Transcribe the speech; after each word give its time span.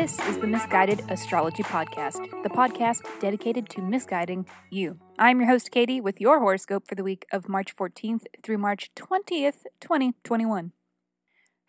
This 0.00 0.18
is 0.20 0.38
the 0.38 0.46
Misguided 0.46 1.02
Astrology 1.10 1.62
Podcast, 1.62 2.42
the 2.42 2.48
podcast 2.48 3.02
dedicated 3.20 3.68
to 3.68 3.82
misguiding 3.82 4.46
you. 4.70 4.98
I'm 5.18 5.40
your 5.40 5.50
host, 5.50 5.70
Katie, 5.70 6.00
with 6.00 6.22
your 6.22 6.38
horoscope 6.38 6.88
for 6.88 6.94
the 6.94 7.04
week 7.04 7.26
of 7.30 7.50
March 7.50 7.76
14th 7.76 8.24
through 8.42 8.56
March 8.56 8.90
20th, 8.96 9.64
2021. 9.78 10.72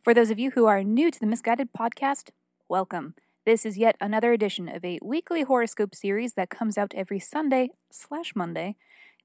For 0.02 0.14
those 0.14 0.30
of 0.30 0.40
you 0.40 0.52
who 0.52 0.66
are 0.66 0.82
new 0.82 1.12
to 1.12 1.20
the 1.20 1.28
Misguided 1.28 1.74
Podcast, 1.78 2.30
welcome. 2.70 3.16
This 3.46 3.66
is 3.66 3.78
yet 3.78 3.98
another 4.00 4.32
edition 4.32 4.70
of 4.70 4.86
a 4.86 5.00
weekly 5.04 5.44
horoscope 5.44 5.94
series 5.94 6.36
that 6.36 6.50
comes 6.50 6.78
out 6.78 6.94
every 6.96 7.20
Sunday 7.20 7.72
slash 7.92 8.32
Monday 8.34 8.78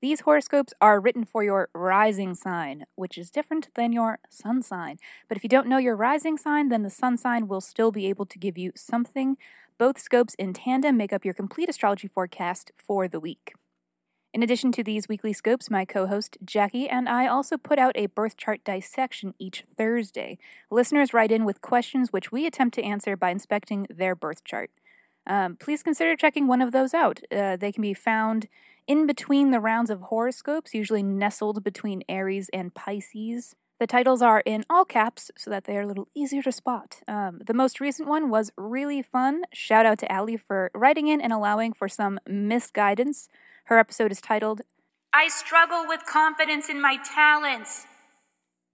these 0.03 0.21
horoscopes 0.21 0.75
are 0.81 1.01
written 1.01 1.25
for 1.25 1.43
your 1.43 1.69
rising 1.75 2.35
sign, 2.35 2.85
which 2.97 3.17
is 3.17 3.31
different 3.31 3.69
than 3.75 3.93
your 3.93 4.19
sun 4.29 4.63
sign. 4.63 4.99
But 5.29 5.37
if 5.37 5.43
you 5.43 5.49
don't 5.49 5.69
know 5.69 5.79
your 5.79 5.97
rising 5.97 6.37
sign, 6.37 6.69
then 6.69 6.83
the 6.83 6.91
sun 6.91 7.17
sign 7.17 7.49
will 7.49 7.61
still 7.61 7.91
be 7.91 8.07
able 8.07 8.27
to 8.27 8.39
give 8.39 8.59
you 8.59 8.73
something. 8.75 9.37
Both 9.79 9.99
scopes 9.99 10.35
in 10.35 10.53
tandem 10.53 10.97
make 10.97 11.13
up 11.13 11.25
your 11.25 11.35
complete 11.35 11.69
astrology 11.69 12.09
forecast 12.09 12.73
for 12.77 13.09
the 13.09 13.21
week. 13.21 13.55
In 14.37 14.43
addition 14.43 14.71
to 14.73 14.85
these 14.85 15.09
weekly 15.09 15.33
scopes, 15.33 15.71
my 15.71 15.87
co 15.87 16.07
host 16.07 16.37
Jackie 16.45 16.91
and 16.91 17.09
I 17.09 17.27
also 17.27 17.57
put 17.57 17.79
out 17.79 17.97
a 17.97 18.05
birth 18.05 18.37
chart 18.37 18.63
dissection 18.65 19.33
each 19.39 19.65
Thursday. 19.79 20.37
Listeners 20.71 21.15
write 21.15 21.33
in 21.33 21.47
with 21.47 21.63
questions 21.63 22.13
which 22.13 22.31
we 22.31 22.47
attempt 22.47 22.75
to 22.75 22.83
answer 22.83 23.17
by 23.17 23.31
inspecting 23.31 23.87
their 23.89 24.15
birth 24.15 24.45
chart. 24.45 24.71
Um, 25.27 25.57
please 25.57 25.83
consider 25.83 26.17
checking 26.17 26.47
one 26.47 26.61
of 26.61 26.73
those 26.73 26.93
out. 26.93 27.21
Uh, 27.35 27.57
they 27.57 27.73
can 27.73 27.81
be 27.81 27.95
found 27.95 28.49
in 28.87 29.07
between 29.07 29.51
the 29.51 29.61
rounds 29.61 29.91
of 29.91 30.03
horoscopes, 30.03 30.75
usually 30.75 31.03
nestled 31.03 31.65
between 31.65 32.03
Aries 32.09 32.49
and 32.53 32.75
Pisces. 32.75 33.55
The 33.79 33.87
titles 33.87 34.23
are 34.23 34.43
in 34.47 34.65
all 34.71 34.85
caps 34.85 35.31
so 35.37 35.51
that 35.51 35.65
they 35.65 35.77
are 35.77 35.83
a 35.83 35.87
little 35.87 36.09
easier 36.15 36.43
to 36.43 36.53
spot. 36.53 37.01
Um, 37.07 37.41
the 37.47 37.53
most 37.53 37.79
recent 37.81 38.09
one 38.09 38.31
was 38.31 38.51
really 38.57 39.03
fun. 39.03 39.43
Shout 39.53 39.85
out 39.85 39.99
to 39.99 40.15
Ali 40.15 40.37
for 40.39 40.71
writing 40.75 41.09
in 41.09 41.21
and 41.21 41.33
allowing 41.33 41.75
for 41.75 41.89
some 41.89 42.19
misguidance. 42.27 43.29
Her 43.65 43.79
episode 43.79 44.13
is 44.13 44.21
titled, 44.21 44.63
I 45.13 45.29
Struggle 45.29 45.87
with 45.89 46.05
Confidence 46.05 46.69
in 46.69 46.81
My 46.81 46.99
Talents. 47.03 47.87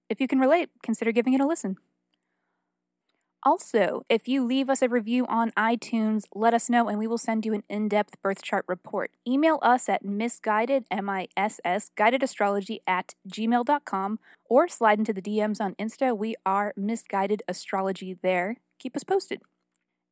If 0.08 0.20
you 0.20 0.26
can 0.26 0.40
relate, 0.40 0.70
consider 0.82 1.12
giving 1.12 1.34
it 1.34 1.40
a 1.40 1.46
listen. 1.46 1.76
Also, 3.44 4.02
if 4.08 4.28
you 4.28 4.44
leave 4.44 4.70
us 4.70 4.82
a 4.82 4.88
review 4.88 5.26
on 5.26 5.50
iTunes, 5.52 6.26
let 6.32 6.54
us 6.54 6.70
know 6.70 6.88
and 6.88 6.96
we 6.96 7.08
will 7.08 7.18
send 7.18 7.44
you 7.44 7.52
an 7.52 7.64
in 7.68 7.88
depth 7.88 8.20
birth 8.22 8.40
chart 8.40 8.64
report. 8.68 9.10
Email 9.26 9.58
us 9.62 9.88
at 9.88 10.04
misguided, 10.04 10.84
M 10.92 11.10
I 11.10 11.26
S 11.36 11.58
S, 11.64 11.90
guided 11.96 12.22
astrology 12.22 12.82
at 12.86 13.14
gmail.com 13.28 14.20
or 14.44 14.68
slide 14.68 15.00
into 15.00 15.12
the 15.12 15.22
DMs 15.22 15.60
on 15.60 15.74
Insta. 15.74 16.16
We 16.16 16.36
are 16.46 16.72
misguided 16.76 17.42
astrology 17.48 18.16
there. 18.22 18.58
Keep 18.78 18.94
us 18.94 19.02
posted. 19.02 19.40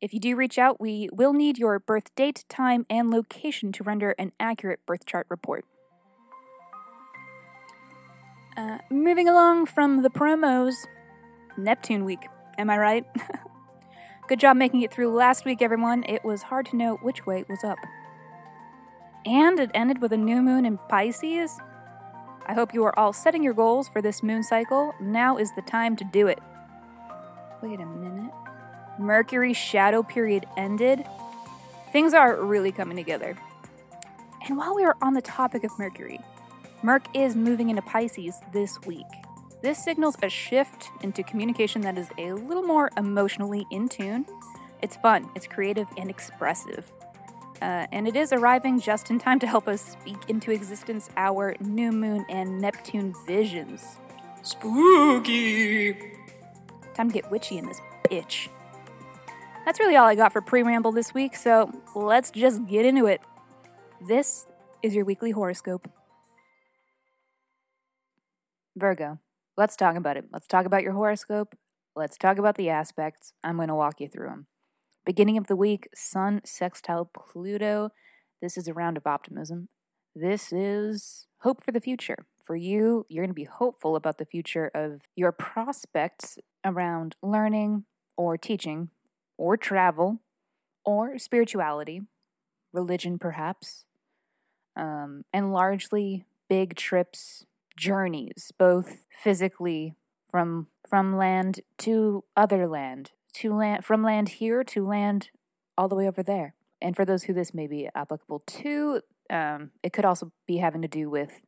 If 0.01 0.13
you 0.13 0.19
do 0.19 0.35
reach 0.35 0.59
out, 0.59 0.81
we 0.81 1.09
will 1.13 1.33
need 1.33 1.57
your 1.57 1.79
birth 1.79 2.13
date, 2.17 2.45
time, 2.49 2.85
and 2.91 3.11
location 3.11 3.71
to 3.73 3.85
render 3.85 4.11
an 4.19 4.33
accurate 4.41 4.81
birth 4.87 5.07
chart 5.07 5.27
report. 5.31 5.65
Uh, 8.57 8.79
moving 8.91 9.29
along 9.29 9.67
from 9.67 10.03
the 10.03 10.11
promos, 10.11 10.75
Neptune 11.57 12.05
Week. 12.05 12.27
Am 12.59 12.71
I 12.71 12.79
right? 12.79 13.07
Good 14.29 14.41
job 14.41 14.57
making 14.57 14.83
it 14.83 14.93
through 14.93 15.15
last 15.15 15.45
week, 15.45 15.61
everyone. 15.61 16.05
It 16.09 16.25
was 16.25 16.43
hard 16.43 16.67
to 16.67 16.77
know 16.77 16.97
which 17.03 17.27
way 17.27 17.45
was 17.49 17.65
up. 17.65 17.79
And 19.27 19.59
it 19.59 19.71
ended 19.75 20.01
with 20.01 20.13
a 20.13 20.17
new 20.17 20.41
moon 20.41 20.65
in 20.65 20.79
Pisces. 20.89 21.59
I 22.47 22.55
hope 22.55 22.73
you 22.73 22.85
are 22.85 22.99
all 22.99 23.13
setting 23.13 23.43
your 23.43 23.55
goals 23.55 23.89
for 23.89 24.01
this 24.01 24.23
moon 24.23 24.43
cycle. 24.43 24.95
Now 25.01 25.37
is 25.37 25.53
the 25.55 25.63
time 25.63 25.97
to 25.97 26.05
do 26.05 26.27
it. 26.27 26.39
Wait 27.63 27.81
a 27.81 27.87
minute. 27.87 28.33
Mercury's 28.99 29.57
shadow 29.57 30.03
period 30.03 30.47
ended. 30.57 31.05
Things 31.93 32.15
are 32.15 32.43
really 32.43 32.73
coming 32.73 32.97
together. 32.97 33.37
And 34.47 34.57
while 34.57 34.75
we 34.75 34.85
are 34.85 34.97
on 35.03 35.15
the 35.15 35.23
topic 35.23 35.65
of 35.65 35.79
Mercury, 35.79 36.21
Merc 36.83 37.05
is 37.15 37.37
moving 37.37 37.69
into 37.69 37.83
Pisces 37.83 38.41
this 38.53 38.81
week. 38.87 39.07
This 39.63 39.83
signals 39.83 40.17
a 40.23 40.29
shift 40.31 40.89
into 41.03 41.23
communication 41.23 41.83
that 41.83 41.99
is 41.99 42.09
a 42.17 42.33
little 42.33 42.63
more 42.63 42.91
emotionally 42.97 43.67
in 43.71 43.91
tune. 43.91 44.25
It's 44.81 44.97
fun, 44.97 45.29
it's 45.35 45.47
creative, 45.47 45.87
and 45.99 46.09
expressive. 46.09 46.91
Uh, 47.61 47.87
and 47.93 48.09
it 48.09 48.17
is 48.17 48.33
arriving 48.33 48.81
just 48.81 49.11
in 49.11 49.19
time 49.19 49.39
to 49.39 49.47
help 49.47 49.69
us 49.69 49.83
speak 49.83 50.17
into 50.29 50.51
existence 50.51 51.11
our 51.19 51.55
new 51.61 51.93
moon 51.93 52.25
and 52.31 52.59
Neptune 52.59 53.15
visions. 53.27 53.99
Spooky! 54.43 55.93
Time 56.95 57.09
to 57.09 57.15
get 57.15 57.31
witchy 57.31 57.59
in 57.59 57.67
this 57.67 57.83
bitch. 58.11 58.49
That's 59.67 59.79
really 59.79 59.97
all 59.97 60.07
I 60.07 60.15
got 60.15 60.33
for 60.33 60.41
pre 60.41 60.63
ramble 60.63 60.93
this 60.93 61.13
week, 61.13 61.37
so 61.37 61.71
let's 61.95 62.31
just 62.31 62.67
get 62.67 62.87
into 62.87 63.05
it. 63.05 63.21
This 64.09 64.47
is 64.83 64.95
your 64.95 65.05
weekly 65.05 65.33
horoscope. 65.33 65.87
Virgo. 68.75 69.19
Let's 69.61 69.77
talk 69.77 69.95
about 69.95 70.17
it. 70.17 70.25
Let's 70.33 70.47
talk 70.47 70.65
about 70.65 70.83
your 70.83 70.95
horoscope. 70.95 71.55
Let's 71.95 72.17
talk 72.17 72.39
about 72.39 72.57
the 72.57 72.71
aspects. 72.71 73.35
I'm 73.45 73.57
going 73.57 73.69
to 73.69 73.75
walk 73.75 74.01
you 74.01 74.09
through 74.09 74.29
them. 74.29 74.47
Beginning 75.05 75.37
of 75.37 75.49
the 75.49 75.55
week, 75.55 75.87
Sun 75.95 76.41
sextile 76.47 77.05
Pluto. 77.05 77.91
This 78.41 78.57
is 78.57 78.69
a 78.69 78.73
round 78.73 78.97
of 78.97 79.07
optimism. 79.07 79.69
This 80.15 80.51
is 80.51 81.27
hope 81.43 81.63
for 81.63 81.73
the 81.73 81.81
future. 81.83 82.25
For 82.43 82.57
you, 82.57 83.05
you're 83.11 83.23
going 83.23 83.35
to 83.35 83.35
be 83.35 83.45
hopeful 83.45 83.97
about 83.97 84.17
the 84.17 84.25
future 84.25 84.71
of 84.75 85.03
your 85.15 85.31
prospects 85.31 86.39
around 86.65 87.17
learning 87.23 87.85
or 88.17 88.39
teaching 88.39 88.89
or 89.37 89.59
travel 89.59 90.23
or 90.87 91.19
spirituality, 91.19 92.01
religion 92.73 93.19
perhaps, 93.19 93.85
um, 94.75 95.27
and 95.35 95.53
largely 95.53 96.25
big 96.49 96.77
trips 96.77 97.45
journeys, 97.81 98.53
both 98.59 99.07
physically 99.23 99.95
from 100.31 100.69
from 100.89 101.17
land 101.17 101.61
to 101.79 102.25
other 102.37 102.67
land, 102.69 103.13
to 103.33 103.55
land 103.55 103.85
from 103.85 104.03
land 104.03 104.29
here 104.29 104.63
to 104.63 104.87
land 104.87 105.31
all 105.79 105.89
the 105.89 105.95
way 105.95 106.07
over 106.07 106.23
there. 106.23 106.55
And 106.83 106.95
for 106.95 107.05
those 107.05 107.25
who 107.25 107.33
this 107.33 107.55
may 107.55 107.67
be 107.67 107.89
applicable 107.95 108.43
to, 108.47 109.01
um, 109.31 109.71
it 109.83 109.93
could 109.93 110.05
also 110.05 110.33
be 110.47 110.59
having 110.59 110.83
to 110.83 110.89
do 110.89 111.09
with 111.09 111.41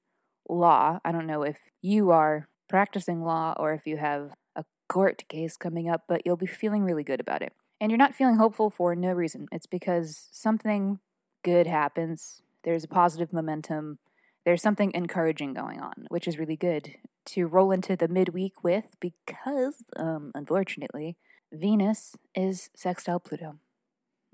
law. 0.49 1.01
I 1.05 1.13
don't 1.13 1.27
know 1.27 1.43
if 1.43 1.59
you 1.81 2.11
are 2.11 2.49
practicing 2.69 3.23
law 3.23 3.55
or 3.59 3.75
if 3.75 3.87
you 3.87 3.99
have 3.99 4.33
a 4.57 4.65
court 4.89 5.25
case 5.29 5.57
coming 5.57 5.89
up, 5.89 6.05
but 6.09 6.23
you'll 6.25 6.37
be 6.37 6.47
feeling 6.47 6.83
really 6.83 7.05
good 7.05 7.21
about 7.21 7.43
it. 7.43 7.53
And 7.81 7.91
you're 7.91 7.99
not 7.99 8.15
feeling 8.15 8.37
hopeful 8.37 8.71
for 8.71 8.95
no 8.95 9.13
reason. 9.13 9.49
It's 9.51 9.67
because 9.67 10.29
something 10.31 11.01
good 11.43 11.67
happens. 11.67 12.43
There's 12.63 12.85
a 12.85 12.89
positive 12.89 13.33
momentum 13.33 13.99
there's 14.45 14.63
something 14.63 14.91
encouraging 14.95 15.55
going 15.55 15.81
on, 15.81 16.07
which 16.09 16.27
is 16.27 16.39
really 16.39 16.57
good 16.57 16.97
to 17.27 17.47
roll 17.47 17.71
into 17.71 17.97
the 17.97 18.09
midweek 18.09 18.65
with 18.65 18.97
because, 19.01 19.85
um, 19.97 20.33
unfortunately, 20.35 21.17
Venus 21.53 22.17
is 22.35 22.71
sextile 22.75 23.21
Pluto. 23.21 23.57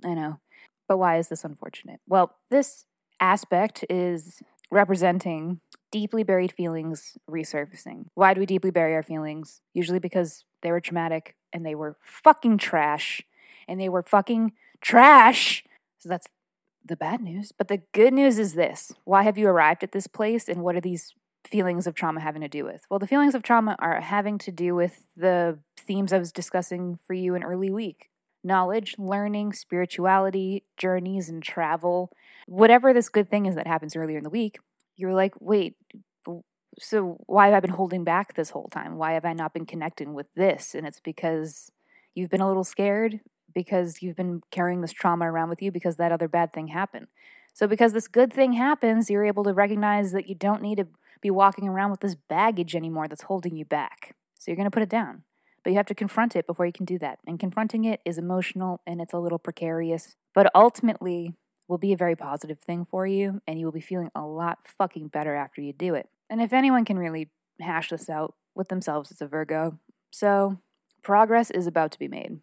I 0.04 0.14
know. 0.14 0.40
But 0.86 0.98
why 0.98 1.18
is 1.18 1.28
this 1.28 1.44
unfortunate? 1.44 2.00
Well, 2.06 2.36
this 2.50 2.84
aspect 3.20 3.84
is 3.90 4.40
representing 4.70 5.60
deeply 5.90 6.22
buried 6.22 6.52
feelings 6.52 7.16
resurfacing. 7.28 8.06
Why 8.14 8.34
do 8.34 8.40
we 8.40 8.46
deeply 8.46 8.70
bury 8.70 8.94
our 8.94 9.02
feelings? 9.02 9.60
Usually 9.74 9.98
because 9.98 10.44
they 10.62 10.70
were 10.70 10.80
traumatic 10.80 11.34
and 11.52 11.64
they 11.64 11.74
were 11.74 11.96
fucking 12.02 12.58
trash. 12.58 13.22
And 13.66 13.78
they 13.80 13.88
were 13.88 14.02
fucking 14.02 14.52
trash. 14.80 15.64
So 15.98 16.08
that's 16.08 16.26
the 16.88 16.96
bad 16.96 17.20
news. 17.20 17.52
But 17.52 17.68
the 17.68 17.82
good 17.92 18.12
news 18.12 18.38
is 18.38 18.54
this 18.54 18.92
why 19.04 19.22
have 19.22 19.38
you 19.38 19.48
arrived 19.48 19.82
at 19.82 19.92
this 19.92 20.06
place, 20.06 20.48
and 20.48 20.62
what 20.62 20.76
are 20.76 20.80
these 20.80 21.14
feelings 21.46 21.86
of 21.86 21.94
trauma 21.94 22.20
having 22.20 22.42
to 22.42 22.48
do 22.48 22.64
with? 22.64 22.84
Well, 22.90 22.98
the 22.98 23.06
feelings 23.06 23.34
of 23.34 23.42
trauma 23.42 23.76
are 23.78 24.00
having 24.00 24.38
to 24.38 24.52
do 24.52 24.74
with 24.74 25.06
the 25.16 25.58
themes 25.78 26.12
I 26.12 26.18
was 26.18 26.32
discussing 26.32 26.98
for 27.06 27.14
you 27.14 27.34
in 27.34 27.42
early 27.42 27.70
week 27.70 28.10
knowledge, 28.44 28.94
learning, 28.98 29.52
spirituality, 29.52 30.64
journeys, 30.76 31.28
and 31.28 31.42
travel. 31.42 32.10
Whatever 32.46 32.94
this 32.94 33.08
good 33.08 33.28
thing 33.28 33.46
is 33.46 33.56
that 33.56 33.66
happens 33.66 33.96
earlier 33.96 34.18
in 34.18 34.24
the 34.24 34.30
week, 34.30 34.58
you're 34.96 35.12
like, 35.12 35.34
wait, 35.40 35.74
so 36.78 37.18
why 37.26 37.46
have 37.46 37.54
I 37.54 37.60
been 37.60 37.70
holding 37.70 38.04
back 38.04 38.34
this 38.34 38.50
whole 38.50 38.68
time? 38.68 38.96
Why 38.96 39.12
have 39.12 39.24
I 39.24 39.32
not 39.32 39.52
been 39.52 39.66
connecting 39.66 40.14
with 40.14 40.28
this? 40.34 40.74
And 40.74 40.86
it's 40.86 41.00
because 41.00 41.72
you've 42.14 42.30
been 42.30 42.40
a 42.40 42.48
little 42.48 42.64
scared 42.64 43.20
because 43.58 44.02
you've 44.02 44.14
been 44.14 44.40
carrying 44.52 44.82
this 44.82 44.92
trauma 44.92 45.28
around 45.28 45.48
with 45.48 45.60
you 45.60 45.72
because 45.72 45.96
that 45.96 46.12
other 46.12 46.28
bad 46.28 46.52
thing 46.52 46.68
happened. 46.68 47.08
So, 47.52 47.66
because 47.66 47.92
this 47.92 48.06
good 48.06 48.32
thing 48.32 48.52
happens, 48.52 49.10
you're 49.10 49.24
able 49.24 49.42
to 49.42 49.52
recognize 49.52 50.12
that 50.12 50.28
you 50.28 50.36
don't 50.36 50.62
need 50.62 50.78
to 50.78 50.86
be 51.20 51.28
walking 51.28 51.66
around 51.66 51.90
with 51.90 51.98
this 51.98 52.14
baggage 52.14 52.76
anymore 52.76 53.08
that's 53.08 53.22
holding 53.22 53.56
you 53.56 53.64
back. 53.64 54.14
So, 54.38 54.52
you're 54.52 54.56
going 54.56 54.70
to 54.70 54.70
put 54.70 54.84
it 54.84 54.88
down. 54.88 55.24
But 55.64 55.70
you 55.70 55.76
have 55.76 55.86
to 55.86 55.94
confront 55.94 56.36
it 56.36 56.46
before 56.46 56.66
you 56.66 56.72
can 56.72 56.84
do 56.84 57.00
that. 57.00 57.18
And 57.26 57.40
confronting 57.40 57.84
it 57.84 58.00
is 58.04 58.16
emotional 58.16 58.80
and 58.86 59.00
it's 59.00 59.12
a 59.12 59.18
little 59.18 59.40
precarious, 59.40 60.14
but 60.36 60.48
ultimately 60.54 61.34
will 61.66 61.78
be 61.78 61.92
a 61.92 61.96
very 61.96 62.14
positive 62.14 62.60
thing 62.60 62.86
for 62.88 63.08
you, 63.08 63.42
and 63.44 63.58
you 63.58 63.66
will 63.66 63.72
be 63.72 63.80
feeling 63.80 64.12
a 64.14 64.22
lot 64.22 64.58
fucking 64.66 65.08
better 65.08 65.34
after 65.34 65.60
you 65.60 65.72
do 65.72 65.94
it. 65.94 66.08
And 66.30 66.40
if 66.40 66.52
anyone 66.52 66.84
can 66.84 66.96
really 66.96 67.30
hash 67.60 67.90
this 67.90 68.08
out 68.08 68.34
with 68.54 68.68
themselves, 68.68 69.10
it's 69.10 69.20
a 69.20 69.26
Virgo. 69.26 69.80
So, 70.10 70.58
progress 71.02 71.50
is 71.50 71.66
about 71.66 71.90
to 71.90 71.98
be 71.98 72.06
made. 72.06 72.38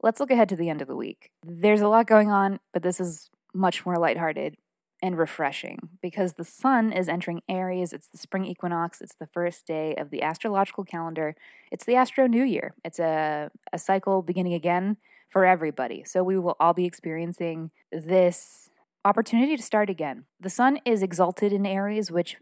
Let's 0.00 0.20
look 0.20 0.30
ahead 0.30 0.48
to 0.50 0.56
the 0.56 0.68
end 0.68 0.80
of 0.80 0.88
the 0.88 0.96
week. 0.96 1.32
There's 1.44 1.80
a 1.80 1.88
lot 1.88 2.06
going 2.06 2.30
on, 2.30 2.60
but 2.72 2.82
this 2.82 3.00
is 3.00 3.30
much 3.52 3.84
more 3.84 3.98
lighthearted 3.98 4.56
and 5.02 5.18
refreshing 5.18 5.90
because 6.02 6.34
the 6.34 6.44
sun 6.44 6.92
is 6.92 7.08
entering 7.08 7.42
Aries. 7.48 7.92
It's 7.92 8.08
the 8.08 8.18
spring 8.18 8.44
equinox. 8.44 9.00
It's 9.00 9.14
the 9.14 9.26
first 9.26 9.66
day 9.66 9.94
of 9.96 10.10
the 10.10 10.22
astrological 10.22 10.84
calendar. 10.84 11.34
It's 11.72 11.84
the 11.84 11.94
Astro 11.94 12.26
New 12.26 12.44
Year. 12.44 12.74
It's 12.84 12.98
a, 12.98 13.50
a 13.72 13.78
cycle 13.78 14.22
beginning 14.22 14.54
again 14.54 14.98
for 15.28 15.44
everybody. 15.44 16.04
So 16.04 16.22
we 16.22 16.38
will 16.38 16.56
all 16.58 16.74
be 16.74 16.84
experiencing 16.84 17.70
this 17.92 18.70
opportunity 19.04 19.56
to 19.56 19.62
start 19.62 19.90
again. 19.90 20.24
The 20.40 20.50
sun 20.50 20.78
is 20.84 21.02
exalted 21.02 21.52
in 21.52 21.66
Aries, 21.66 22.10
which 22.10 22.36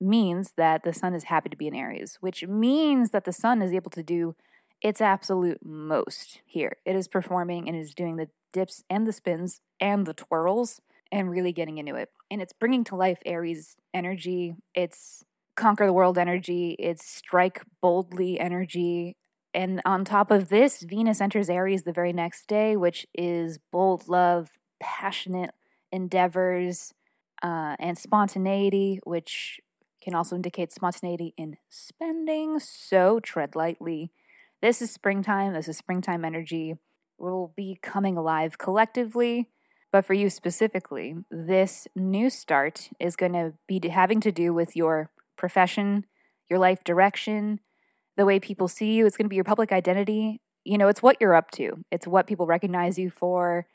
means 0.00 0.52
that 0.56 0.84
the 0.84 0.92
sun 0.92 1.14
is 1.14 1.24
happy 1.24 1.48
to 1.48 1.56
be 1.56 1.66
in 1.66 1.74
Aries, 1.74 2.18
which 2.20 2.46
means 2.46 3.10
that 3.10 3.24
the 3.24 3.32
sun 3.32 3.62
is 3.62 3.72
able 3.72 3.90
to 3.90 4.02
do 4.02 4.34
its 4.82 5.00
absolute 5.00 5.64
most 5.64 6.40
here. 6.46 6.76
It 6.84 6.96
is 6.96 7.08
performing 7.08 7.68
and 7.68 7.76
is 7.76 7.94
doing 7.94 8.16
the 8.16 8.28
dips 8.52 8.84
and 8.88 9.06
the 9.06 9.12
spins 9.12 9.60
and 9.80 10.06
the 10.06 10.14
twirls 10.14 10.80
and 11.10 11.30
really 11.30 11.52
getting 11.52 11.78
into 11.78 11.94
it. 11.94 12.10
And 12.30 12.40
it's 12.42 12.52
bringing 12.52 12.84
to 12.84 12.96
life 12.96 13.20
Aries 13.24 13.76
energy. 13.94 14.54
It's 14.74 15.24
conquer 15.56 15.86
the 15.86 15.92
world 15.92 16.18
energy. 16.18 16.76
It's 16.78 17.04
strike 17.04 17.62
boldly 17.80 18.38
energy. 18.38 19.16
And 19.54 19.80
on 19.84 20.04
top 20.04 20.30
of 20.30 20.50
this, 20.50 20.82
Venus 20.82 21.20
enters 21.20 21.48
Aries 21.48 21.82
the 21.82 21.92
very 21.92 22.12
next 22.12 22.46
day, 22.46 22.76
which 22.76 23.06
is 23.14 23.58
bold 23.72 24.06
love, 24.08 24.50
passionate 24.80 25.50
endeavors, 25.90 26.92
uh, 27.42 27.76
and 27.78 27.98
spontaneity, 27.98 29.00
which 29.04 29.60
can 30.02 30.14
also 30.14 30.36
indicate 30.36 30.72
spontaneity 30.72 31.34
in 31.36 31.56
spending. 31.68 32.60
So 32.60 33.20
tread 33.20 33.56
lightly. 33.56 34.12
This 34.60 34.82
is 34.82 34.90
springtime. 34.90 35.52
This 35.52 35.68
is 35.68 35.78
springtime 35.78 36.24
energy. 36.24 36.74
We'll 37.16 37.52
be 37.56 37.78
coming 37.80 38.16
alive 38.16 38.58
collectively. 38.58 39.50
But 39.92 40.04
for 40.04 40.14
you 40.14 40.28
specifically, 40.28 41.14
this 41.30 41.86
new 41.94 42.28
start 42.28 42.90
is 42.98 43.14
going 43.14 43.32
to 43.34 43.54
be 43.68 43.80
having 43.88 44.20
to 44.20 44.32
do 44.32 44.52
with 44.52 44.74
your 44.74 45.10
profession, 45.36 46.06
your 46.50 46.58
life 46.58 46.82
direction, 46.82 47.60
the 48.16 48.26
way 48.26 48.40
people 48.40 48.66
see 48.66 48.94
you. 48.94 49.06
It's 49.06 49.16
going 49.16 49.26
to 49.26 49.30
be 49.30 49.36
your 49.36 49.44
public 49.44 49.70
identity. 49.70 50.40
You 50.64 50.76
know, 50.76 50.88
it's 50.88 51.02
what 51.02 51.16
you're 51.20 51.36
up 51.36 51.50
to, 51.52 51.84
it's 51.90 52.06
what 52.06 52.26
people 52.26 52.46
recognize 52.46 52.98
you 52.98 53.10
for. 53.10 53.66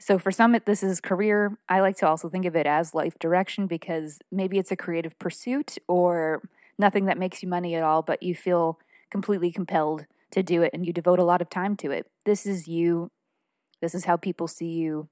So 0.00 0.18
for 0.18 0.32
some, 0.32 0.56
this 0.64 0.82
is 0.82 1.00
career. 1.00 1.58
I 1.68 1.80
like 1.80 1.98
to 1.98 2.08
also 2.08 2.30
think 2.30 2.46
of 2.46 2.56
it 2.56 2.66
as 2.66 2.94
life 2.94 3.18
direction 3.18 3.66
because 3.66 4.18
maybe 4.32 4.58
it's 4.58 4.72
a 4.72 4.76
creative 4.76 5.18
pursuit 5.18 5.76
or 5.86 6.42
nothing 6.78 7.04
that 7.04 7.18
makes 7.18 7.42
you 7.42 7.48
money 7.50 7.74
at 7.74 7.82
all, 7.82 8.00
but 8.00 8.22
you 8.22 8.34
feel 8.34 8.78
completely 9.10 9.52
compelled 9.52 10.06
to 10.32 10.42
do 10.42 10.62
it 10.62 10.70
and 10.72 10.86
you 10.86 10.92
devote 10.92 11.18
a 11.18 11.24
lot 11.24 11.40
of 11.40 11.50
time 11.50 11.76
to 11.76 11.90
it. 11.90 12.06
This 12.24 12.46
is 12.46 12.68
you. 12.68 13.10
This 13.80 13.94
is 13.94 14.04
how 14.04 14.16
people 14.16 14.48
see 14.48 14.70
you. 14.70 15.08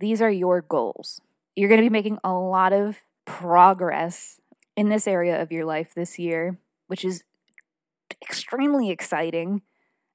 These 0.00 0.22
are 0.22 0.30
your 0.30 0.62
goals. 0.62 1.20
You're 1.56 1.68
going 1.68 1.80
to 1.80 1.86
be 1.86 1.92
making 1.92 2.18
a 2.24 2.32
lot 2.32 2.72
of 2.72 2.98
progress 3.24 4.40
in 4.76 4.88
this 4.88 5.06
area 5.06 5.40
of 5.40 5.52
your 5.52 5.64
life 5.64 5.94
this 5.94 6.18
year, 6.18 6.58
which 6.86 7.04
is 7.04 7.24
extremely 8.22 8.90
exciting. 8.90 9.62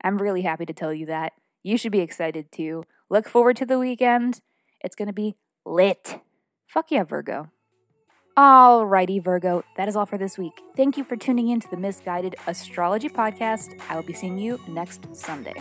I'm 0.04 0.22
really 0.22 0.42
happy 0.42 0.66
to 0.66 0.74
tell 0.74 0.94
you 0.94 1.06
that. 1.08 1.34
You 1.64 1.78
should 1.78 1.92
be 1.92 2.00
excited 2.00 2.52
too. 2.52 2.84
Look 3.10 3.28
forward 3.28 3.58
to 3.58 3.66
the 3.66 3.80
weekend. 3.80 4.42
It's 4.82 4.96
going 4.96 5.08
to 5.08 5.14
be 5.14 5.36
lit. 5.66 6.20
Fuck 6.68 6.92
yeah, 6.92 7.04
Virgo. 7.04 7.50
Alrighty, 8.40 9.22
Virgo, 9.22 9.66
that 9.76 9.90
is 9.90 9.98
all 9.98 10.06
for 10.06 10.18
this 10.18 10.38
week. 10.38 10.62
Thank 10.78 10.96
you 10.96 11.04
for 11.04 11.18
tuning 11.18 11.50
in 11.50 11.60
to 11.60 11.70
the 11.70 11.76
Misguided 11.76 12.38
Astrology 12.48 13.10
Podcast. 13.10 13.78
I 13.90 13.98
will 13.98 14.04
be 14.04 14.14
seeing 14.14 14.38
you 14.38 14.58
next 14.66 15.14
Sunday. 15.14 15.56